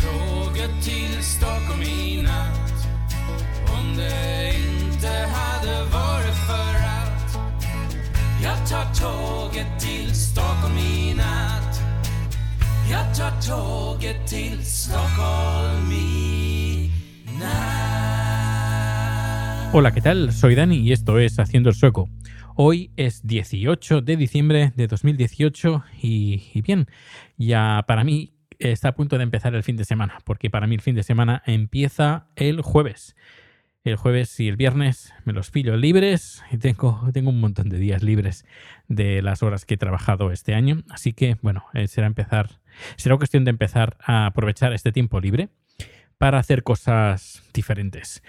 tåget 0.00 0.84
till 0.84 1.22
Stockholm 1.22 1.82
i 1.82 2.22
natt 2.22 2.88
Om 3.78 3.96
det 3.96 4.52
inte 4.56 5.08
hade 5.08 5.88
Hola, 19.72 19.92
¿qué 19.92 20.00
tal? 20.00 20.32
Soy 20.32 20.54
Dani 20.54 20.76
y 20.76 20.92
esto 20.92 21.18
es 21.18 21.38
Haciendo 21.38 21.68
el 21.68 21.76
Sueco. 21.76 22.08
Hoy 22.56 22.90
es 22.96 23.26
18 23.26 24.00
de 24.00 24.16
diciembre 24.16 24.72
de 24.74 24.86
2018 24.86 25.84
y, 26.00 26.42
y 26.54 26.62
bien, 26.62 26.86
ya 27.36 27.84
para 27.86 28.02
mí 28.02 28.37
está 28.58 28.88
a 28.88 28.94
punto 28.94 29.18
de 29.18 29.24
empezar 29.24 29.54
el 29.54 29.62
fin 29.62 29.76
de 29.76 29.84
semana, 29.84 30.18
porque 30.24 30.50
para 30.50 30.66
mí 30.66 30.74
el 30.74 30.80
fin 30.80 30.94
de 30.94 31.02
semana 31.02 31.42
empieza 31.46 32.26
el 32.36 32.60
jueves. 32.62 33.16
El 33.84 33.96
jueves 33.96 34.38
y 34.40 34.48
el 34.48 34.56
viernes 34.56 35.14
me 35.24 35.32
los 35.32 35.50
pillo 35.50 35.76
libres 35.76 36.42
y 36.50 36.58
tengo, 36.58 37.08
tengo 37.12 37.30
un 37.30 37.40
montón 37.40 37.68
de 37.68 37.78
días 37.78 38.02
libres 38.02 38.44
de 38.88 39.22
las 39.22 39.42
horas 39.42 39.64
que 39.64 39.74
he 39.74 39.78
trabajado 39.78 40.30
este 40.32 40.54
año. 40.54 40.82
Así 40.90 41.12
que, 41.12 41.36
bueno, 41.42 41.64
eh, 41.74 41.88
será 41.88 42.06
empezar, 42.06 42.60
será 42.96 43.16
cuestión 43.16 43.44
de 43.44 43.50
empezar 43.50 43.96
a 44.00 44.26
aprovechar 44.26 44.72
este 44.72 44.92
tiempo 44.92 45.20
libre 45.20 45.48
para 46.18 46.38
hacer 46.38 46.64
cosas 46.64 47.42
diferentes. 47.54 48.22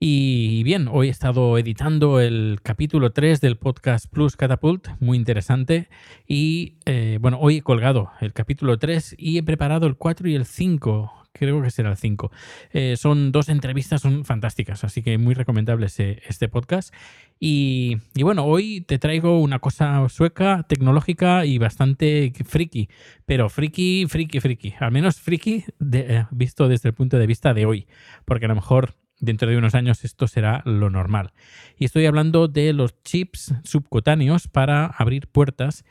Y 0.00 0.62
bien, 0.62 0.86
hoy 0.88 1.08
he 1.08 1.10
estado 1.10 1.58
editando 1.58 2.20
el 2.20 2.60
capítulo 2.62 3.10
3 3.10 3.40
del 3.40 3.56
podcast 3.56 4.06
Plus 4.08 4.36
Catapult, 4.36 4.88
muy 5.00 5.16
interesante. 5.18 5.88
Y 6.26 6.76
eh, 6.86 7.18
bueno, 7.20 7.38
hoy 7.40 7.56
he 7.56 7.62
colgado 7.62 8.12
el 8.20 8.32
capítulo 8.32 8.78
3 8.78 9.16
y 9.18 9.38
he 9.38 9.42
preparado 9.42 9.88
el 9.88 9.96
4 9.96 10.28
y 10.28 10.36
el 10.36 10.44
5. 10.44 11.12
Creo 11.32 11.60
que 11.62 11.70
será 11.70 11.90
el 11.90 11.96
5. 11.96 12.30
Eh, 12.72 12.94
son 12.96 13.32
dos 13.32 13.48
entrevistas, 13.48 14.00
son 14.00 14.24
fantásticas, 14.24 14.84
así 14.84 15.02
que 15.02 15.18
muy 15.18 15.34
recomendable 15.34 15.86
este 15.86 16.48
podcast. 16.48 16.94
Y, 17.40 17.96
y 18.14 18.22
bueno, 18.22 18.44
hoy 18.44 18.82
te 18.82 18.98
traigo 19.00 19.40
una 19.40 19.58
cosa 19.58 20.08
sueca, 20.08 20.64
tecnológica 20.68 21.44
y 21.44 21.58
bastante 21.58 22.32
friki. 22.44 22.88
Pero 23.26 23.48
friki, 23.48 24.06
friki, 24.08 24.38
friki. 24.38 24.74
Al 24.78 24.92
menos 24.92 25.16
friki 25.20 25.64
de- 25.80 26.18
eh, 26.18 26.26
visto 26.30 26.68
desde 26.68 26.88
el 26.88 26.94
punto 26.94 27.18
de 27.18 27.26
vista 27.26 27.52
de 27.52 27.66
hoy. 27.66 27.88
Porque 28.24 28.44
a 28.44 28.48
lo 28.48 28.54
mejor 28.54 28.94
dentro 29.20 29.48
de 29.48 29.56
unos 29.56 29.74
años 29.74 30.04
esto 30.04 30.26
será 30.26 30.62
lo 30.64 30.90
normal. 30.90 31.32
Y 31.76 31.84
estoy 31.84 32.06
hablando 32.06 32.48
de 32.48 32.72
los 32.72 33.02
chips 33.02 33.54
subcutáneos 33.64 34.48
para 34.48 34.86
abrir 34.86 35.28
puertas. 35.28 35.84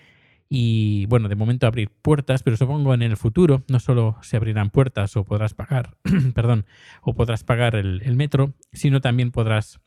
Y 0.49 1.05
bueno, 1.07 1.27
de 1.27 1.35
momento 1.35 1.67
abrir 1.67 1.89
puertas, 1.89 2.41
pero 2.41 2.55
supongo 2.55 2.93
en 2.93 3.01
el 3.01 3.17
futuro 3.17 3.63
no 3.67 3.79
solo 3.79 4.17
se 4.21 4.37
abrirán 4.37 4.69
puertas 4.69 5.17
o 5.17 5.25
podrás 5.25 5.53
pagar, 5.53 5.97
perdón, 6.33 6.65
o 7.01 7.15
podrás 7.15 7.43
pagar 7.43 7.75
el, 7.75 8.15
metro, 8.15 8.53
sino 8.71 9.01
también 9.01 9.31
podrás 9.31 9.81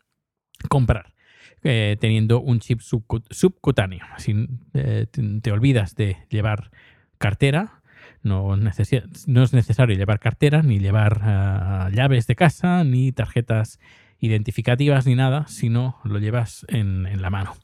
comprar 0.68 1.14
eh, 1.62 1.96
teniendo 1.98 2.40
un 2.40 2.60
chip 2.60 2.80
subcu- 2.80 3.24
subcutáneo. 3.30 4.04
Así 4.14 4.34
eh, 4.74 5.06
te 5.40 5.50
olvidas 5.50 5.94
de 5.94 6.18
llevar 6.28 6.70
cartera, 7.16 7.79
no, 8.22 8.54
es 8.54 9.52
necesario 9.52 9.96
llevar 9.96 10.20
cartera, 10.20 10.62
ni 10.62 10.78
llevar 10.78 11.20
ah, 11.22 11.90
llaves 11.92 12.26
de 12.26 12.36
casa, 12.36 12.84
ni 12.84 13.12
tarjetas 13.12 13.78
identificativas, 14.18 15.06
ni 15.06 15.14
nada, 15.14 15.46
sino 15.46 15.98
lo 16.04 16.18
llevas 16.18 16.66
en, 16.68 17.06
en 17.06 17.22
la 17.22 17.30
mano. 17.30 17.54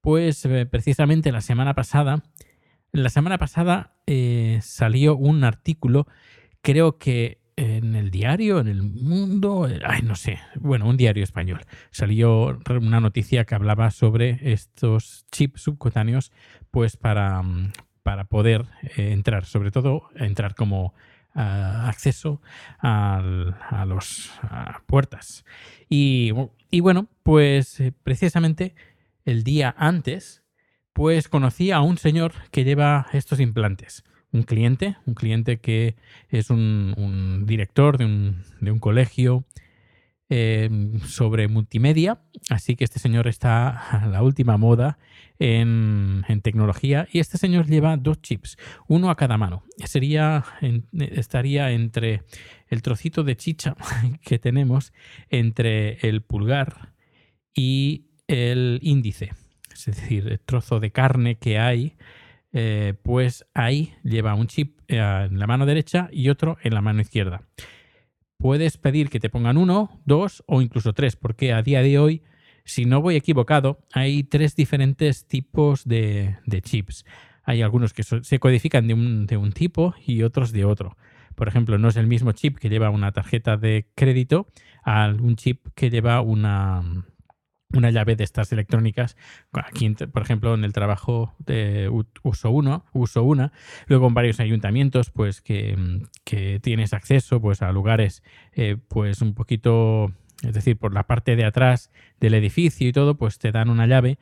Pues 0.00 0.44
eh, 0.44 0.66
precisamente 0.66 1.32
la 1.32 1.40
semana 1.40 1.74
pasada, 1.74 2.22
la 2.92 3.08
semana 3.08 3.38
pasada 3.38 3.94
eh, 4.06 4.58
salió 4.62 5.16
un 5.16 5.44
artículo, 5.44 6.06
creo 6.62 6.98
que 6.98 7.40
en 7.56 7.96
el 7.96 8.12
diario, 8.12 8.60
en 8.60 8.68
el 8.68 8.82
mundo, 8.84 9.68
eh, 9.68 9.80
ay, 9.84 10.02
no 10.02 10.14
sé, 10.14 10.38
bueno, 10.60 10.88
un 10.88 10.96
diario 10.96 11.24
español. 11.24 11.62
Salió 11.90 12.60
una 12.68 13.00
noticia 13.00 13.44
que 13.44 13.56
hablaba 13.56 13.90
sobre 13.90 14.38
estos 14.52 15.26
chips 15.32 15.62
subcutáneos, 15.62 16.30
pues 16.70 16.96
para, 16.96 17.42
mm, 17.42 17.72
para 18.08 18.24
poder 18.24 18.64
eh, 18.96 19.12
entrar, 19.12 19.44
sobre 19.44 19.70
todo 19.70 20.08
entrar 20.16 20.54
como 20.54 20.94
ah, 21.34 21.90
acceso 21.90 22.40
a 22.80 23.20
las 23.86 24.30
puertas. 24.86 25.44
Y 25.90 26.32
bueno, 26.80 27.08
pues 27.22 27.78
eh, 27.80 27.92
precisamente 28.02 28.74
el 29.26 29.44
día 29.44 29.74
antes, 29.76 30.42
pues 30.94 31.28
conocí 31.28 31.70
a 31.70 31.82
un 31.82 31.98
señor 31.98 32.32
que 32.50 32.64
lleva 32.64 33.08
estos 33.12 33.40
implantes. 33.40 34.04
Un 34.32 34.42
cliente, 34.42 34.96
un 35.04 35.12
cliente 35.12 35.58
que 35.58 35.94
es 36.30 36.48
un, 36.48 36.94
un 36.96 37.44
director 37.44 37.98
de 37.98 38.06
un, 38.06 38.42
de 38.62 38.70
un 38.70 38.78
colegio 38.78 39.44
eh, 40.30 40.68
sobre 41.06 41.48
multimedia. 41.48 42.20
Así 42.50 42.76
que 42.76 42.84
este 42.84 42.98
señor 42.98 43.28
está 43.28 43.68
a 43.70 44.06
la 44.06 44.22
última 44.22 44.56
moda 44.56 44.98
en, 45.38 46.24
tecnología. 46.42 47.08
Y 47.12 47.20
este 47.20 47.38
señor 47.38 47.66
lleva 47.66 47.96
dos 47.96 48.20
chips, 48.20 48.56
uno 48.88 49.10
a 49.10 49.16
cada 49.16 49.38
mano. 49.38 49.64
Sería, 49.84 50.44
estaría 50.92 51.70
entre 51.70 52.22
el 52.68 52.82
trocito 52.82 53.24
de 53.24 53.36
chicha 53.36 53.74
que 54.22 54.38
tenemos 54.38 54.92
entre 55.30 55.98
el 56.06 56.22
pulgar 56.22 56.92
y 57.54 58.06
el 58.26 58.80
índice. 58.82 59.30
Es 59.72 59.86
decir, 59.86 60.28
el 60.28 60.40
trozo 60.40 60.80
de 60.80 60.90
carne 60.90 61.38
que 61.38 61.58
hay, 61.58 61.96
eh, 62.52 62.94
pues 63.02 63.46
ahí 63.54 63.94
lleva 64.02 64.34
un 64.34 64.46
chip 64.46 64.80
eh, 64.88 64.96
en 64.98 65.38
la 65.38 65.46
mano 65.46 65.66
derecha 65.66 66.08
y 66.12 66.28
otro 66.28 66.58
en 66.62 66.74
la 66.74 66.80
mano 66.80 67.00
izquierda. 67.00 67.42
Puedes 68.38 68.78
pedir 68.78 69.10
que 69.10 69.18
te 69.18 69.30
pongan 69.30 69.56
uno, 69.56 70.00
dos 70.04 70.44
o 70.46 70.62
incluso 70.62 70.92
tres, 70.92 71.16
porque 71.16 71.52
a 71.52 71.60
día 71.62 71.82
de 71.82 71.98
hoy, 71.98 72.22
si 72.64 72.84
no 72.84 73.02
voy 73.02 73.16
equivocado, 73.16 73.80
hay 73.92 74.22
tres 74.22 74.54
diferentes 74.54 75.26
tipos 75.26 75.84
de, 75.84 76.36
chips. 76.62 77.04
Hay 77.42 77.62
algunos 77.62 77.92
que 77.92 78.04
se 78.04 78.38
codifican 78.38 78.86
de 78.86 78.94
un, 78.94 79.26
de 79.26 79.36
un 79.36 79.52
tipo 79.52 79.94
y 80.06 80.22
otros 80.22 80.52
de 80.52 80.64
otro. 80.64 80.96
Por 81.34 81.48
ejemplo, 81.48 81.78
no 81.78 81.88
es 81.88 81.96
el 81.96 82.06
mismo 82.06 82.30
chip 82.30 82.58
que 82.58 82.68
lleva 82.68 82.90
una 82.90 83.10
tarjeta 83.10 83.56
de 83.56 83.88
crédito 83.96 84.46
a 84.84 85.08
un 85.08 85.34
chip 85.34 85.66
que 85.74 85.90
lleva 85.90 86.20
una, 86.20 86.82
una 87.72 87.90
llave 87.90 88.16
de 88.16 88.24
estas 88.24 88.52
electrónicas. 88.52 89.16
Aquí, 89.52 89.90
por 89.90 90.22
ejemplo, 90.22 90.54
en 90.54 90.64
el 90.64 90.72
trabajo 90.72 91.34
de 91.38 91.90
uso 92.22 92.50
uno, 92.50 92.84
uso 92.92 93.22
una, 93.22 93.52
luego 93.86 94.08
en 94.08 94.14
varios 94.14 94.40
ayuntamientos, 94.40 95.10
pues 95.10 95.40
que, 95.40 95.76
tienes 96.62 96.92
acceso 96.92 97.40
pues, 97.40 97.62
a 97.62 97.72
lugares, 97.72 98.22
eh, 98.52 98.76
pues 98.88 99.20
un 99.20 99.34
poquito, 99.34 100.12
es 100.42 100.54
decir, 100.54 100.76
por 100.76 100.94
la 100.94 101.06
parte 101.06 101.36
de 101.36 101.44
atrás 101.44 101.90
del 102.20 102.34
edificio 102.34 102.88
y 102.88 102.92
todo, 102.92 103.16
pues 103.16 103.38
te 103.38 103.52
dan 103.52 103.70
una 103.70 103.86
llave 103.86 104.18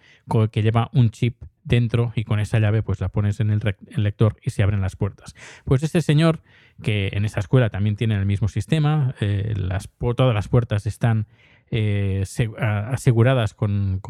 que 0.50 0.62
lleva 0.62 0.90
un 0.92 1.10
chip 1.10 1.36
dentro 1.66 2.12
y 2.14 2.24
con 2.24 2.38
esa 2.38 2.60
llave 2.60 2.82
pues 2.82 3.00
la 3.00 3.08
pones 3.08 3.40
en 3.40 3.50
el, 3.50 3.60
lector 3.96 4.36
y 4.42 4.50
se 4.50 4.62
abren 4.62 4.80
las 4.80 4.96
puertas. 4.96 5.34
Pues 5.64 5.82
este 5.82 6.00
señor 6.00 6.40
que 6.82 7.10
en 7.12 7.24
esa 7.24 7.40
escuela 7.40 7.70
también 7.70 7.96
tiene 7.96 8.14
el 8.14 8.24
mismo 8.24 8.48
sistema, 8.48 9.14
eh, 9.20 9.54
todas 9.98 10.34
las 10.34 10.48
puertas 10.48 10.86
están 10.86 11.26
eh, 11.70 12.24
aseguradas 12.58 13.54
con, 13.54 14.00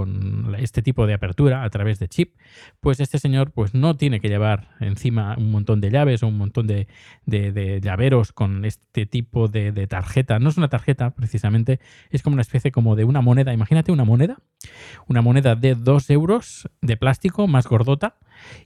este 0.58 0.82
tipo 0.82 1.06
de 1.06 1.14
apertura 1.14 1.64
a 1.64 1.70
través 1.70 1.98
de 1.98 2.08
chip, 2.08 2.34
pues 2.80 3.00
este 3.00 3.18
señor 3.18 3.50
pues 3.50 3.74
no 3.74 3.96
tiene 3.96 4.20
que 4.20 4.28
llevar 4.28 4.68
encima 4.80 5.36
un 5.38 5.50
montón 5.50 5.80
de 5.80 5.90
llaves 5.90 6.22
o 6.22 6.28
un 6.28 6.38
montón 6.38 6.66
de, 6.66 6.86
llaveros 7.26 8.32
con 8.32 8.64
este 8.64 9.06
tipo 9.06 9.48
de, 9.48 9.72
de 9.72 9.86
tarjeta. 9.86 10.38
No 10.38 10.50
es 10.50 10.56
una 10.56 10.68
tarjeta 10.68 11.10
precisamente, 11.10 11.80
es 12.10 12.22
como 12.22 12.34
una 12.34 12.42
especie 12.42 12.72
como 12.72 12.96
de 12.96 13.04
una 13.04 13.20
moneda. 13.20 13.52
Imagínate 13.52 13.92
una 13.92 14.04
moneda, 14.04 14.38
una 15.06 15.22
moneda 15.22 15.54
de 15.54 15.74
2 15.74 16.10
euros 16.10 16.68
de 16.82 16.96
plástico 16.96 17.46
más 17.46 17.66
gordota 17.66 18.16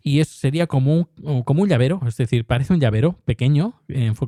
y 0.03 0.21
eso 0.21 0.35
sería 0.35 0.67
como 0.67 1.09
un, 1.23 1.43
como 1.43 1.63
un 1.63 1.69
llavero, 1.69 2.01
es 2.07 2.17
decir, 2.17 2.45
parece 2.45 2.73
un 2.73 2.81
llavero 2.81 3.19
pequeño 3.25 3.81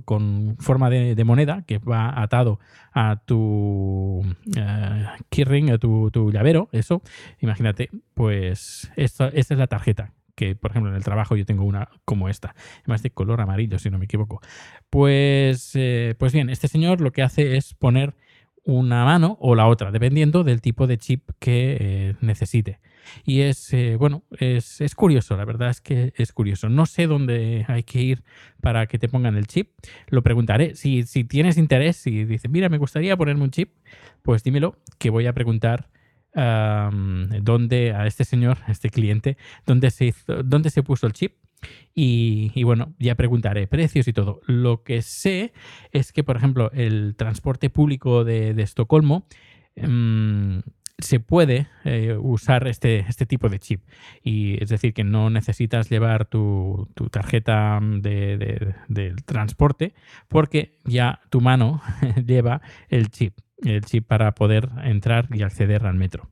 con 0.04 0.56
forma 0.58 0.90
de, 0.90 1.22
moneda 1.24 1.62
que 1.66 1.78
va 1.78 2.20
atado 2.20 2.58
a 2.92 3.16
tu 3.24 4.22
eh, 4.56 5.06
keyring, 5.30 5.70
a 5.70 5.78
tu, 5.78 6.30
llavero, 6.32 6.68
eso. 6.72 7.02
Imagínate, 7.40 7.90
pues 8.14 8.90
esta, 8.96 9.28
es 9.28 9.50
la 9.50 9.66
tarjeta 9.66 10.12
que 10.34 10.54
por 10.54 10.70
ejemplo 10.70 10.90
en 10.90 10.96
el 10.96 11.04
trabajo 11.04 11.36
yo 11.36 11.44
tengo 11.44 11.62
una 11.62 11.90
como 12.06 12.30
esta, 12.30 12.54
además 12.80 13.02
de 13.02 13.10
color 13.10 13.42
amarillo 13.42 13.78
si 13.78 13.90
no 13.90 13.98
me 13.98 14.06
equivoco. 14.06 14.40
Pues, 14.88 15.72
eh, 15.74 16.14
pues 16.18 16.32
bien, 16.32 16.48
este 16.48 16.68
señor 16.68 17.00
lo 17.00 17.12
que 17.12 17.22
hace 17.22 17.56
es 17.56 17.74
poner 17.74 18.14
una 18.64 19.04
mano 19.04 19.36
o 19.40 19.54
la 19.54 19.66
otra, 19.66 19.90
dependiendo 19.90 20.44
del 20.44 20.60
tipo 20.60 20.86
de 20.86 20.98
chip 20.98 21.30
que 21.38 21.76
eh, 21.80 22.14
necesite. 22.20 22.80
Y 23.24 23.40
es, 23.42 23.72
eh, 23.72 23.96
bueno, 23.96 24.22
es, 24.38 24.80
es 24.80 24.94
curioso, 24.94 25.36
la 25.36 25.44
verdad 25.44 25.70
es 25.70 25.80
que 25.80 26.12
es 26.16 26.32
curioso. 26.32 26.68
No 26.68 26.86
sé 26.86 27.06
dónde 27.06 27.64
hay 27.68 27.82
que 27.82 28.00
ir 28.02 28.22
para 28.60 28.86
que 28.86 28.98
te 28.98 29.08
pongan 29.08 29.36
el 29.36 29.46
chip. 29.46 29.70
Lo 30.08 30.22
preguntaré. 30.22 30.74
Si, 30.74 31.02
si 31.04 31.24
tienes 31.24 31.56
interés, 31.58 31.96
si 31.96 32.24
dices, 32.24 32.50
mira, 32.50 32.68
me 32.68 32.78
gustaría 32.78 33.16
ponerme 33.16 33.44
un 33.44 33.50
chip, 33.50 33.72
pues 34.22 34.42
dímelo, 34.42 34.76
que 34.98 35.10
voy 35.10 35.26
a 35.26 35.32
preguntar 35.32 35.88
dónde 36.34 37.92
a 37.92 38.06
este 38.06 38.24
señor, 38.24 38.58
a 38.66 38.72
este 38.72 38.90
cliente, 38.90 39.36
dónde 39.66 39.90
se, 39.90 40.06
hizo- 40.06 40.42
dónde 40.42 40.70
se 40.70 40.82
puso 40.82 41.06
el 41.06 41.12
chip 41.12 41.34
Y, 41.94 42.62
bueno, 42.64 42.94
ya 42.98 43.14
preguntaré 43.14 43.66
precios 43.66 44.08
y 44.08 44.12
todo. 44.12 44.40
Lo 44.46 44.82
que 44.82 45.02
sé 45.02 45.52
es 45.92 46.12
que, 46.12 46.24
por 46.24 46.36
ejemplo, 46.36 46.70
el 46.72 47.14
transporte 47.16 47.70
público 47.70 48.24
de, 48.24 48.50
Estocolmo 48.62 49.26
mm, 49.76 50.58
se 51.02 51.20
puede 51.20 51.68
eh, 51.84 52.16
usar 52.18 52.66
este, 52.66 53.00
este 53.08 53.26
tipo 53.26 53.48
de 53.48 53.58
chip. 53.58 53.82
Y 54.22 54.62
es 54.62 54.68
decir, 54.70 54.94
que 54.94 55.04
no 55.04 55.30
necesitas 55.30 55.90
llevar 55.90 56.26
tu, 56.26 56.88
tarjeta 57.10 57.80
de, 57.82 58.74
del 58.88 59.24
transporte 59.24 59.94
porque 60.28 60.78
ya 60.84 61.20
tu 61.30 61.40
mano 61.40 61.82
lleva 62.26 62.62
el 62.88 63.10
chip 63.10 63.34
el 63.64 63.84
chip 63.84 64.06
para 64.06 64.32
poder 64.34 64.68
entrar 64.84 65.28
y 65.32 65.42
acceder 65.42 65.86
al 65.86 65.94
metro. 65.94 66.28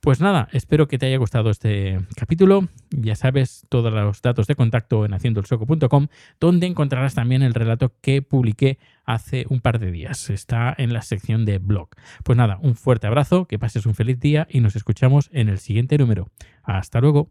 Pues 0.00 0.20
nada, 0.20 0.48
espero 0.52 0.88
que 0.88 0.98
te 0.98 1.06
haya 1.06 1.18
gustado 1.18 1.50
este 1.50 2.00
capítulo. 2.16 2.68
Ya 2.90 3.14
sabes 3.14 3.66
todos 3.68 3.92
los 3.92 4.22
datos 4.22 4.46
de 4.46 4.54
contacto 4.54 5.04
en 5.04 5.12
haciendoelsoco.com, 5.12 6.08
donde 6.40 6.66
encontrarás 6.66 7.14
también 7.14 7.42
el 7.42 7.54
relato 7.54 7.92
que 8.00 8.22
publiqué 8.22 8.78
hace 9.04 9.44
un 9.48 9.60
par 9.60 9.78
de 9.78 9.90
días. 9.90 10.30
Está 10.30 10.74
en 10.76 10.92
la 10.92 11.02
sección 11.02 11.44
de 11.44 11.58
blog. 11.58 11.90
Pues 12.24 12.38
nada, 12.38 12.58
un 12.62 12.74
fuerte 12.74 13.06
abrazo, 13.06 13.46
que 13.46 13.58
pases 13.58 13.86
un 13.86 13.94
feliz 13.94 14.18
día 14.20 14.46
y 14.50 14.60
nos 14.60 14.76
escuchamos 14.76 15.28
en 15.32 15.48
el 15.48 15.58
siguiente 15.58 15.98
número. 15.98 16.28
Hasta 16.62 17.00
luego. 17.00 17.30